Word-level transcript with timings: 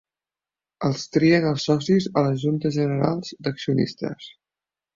Els 0.89 1.03
trien 1.17 1.45
els 1.49 1.67
socis 1.69 2.09
a 2.21 2.25
les 2.29 2.39
juntes 2.47 2.75
generals 2.81 3.33
d'accionistes. 3.49 4.35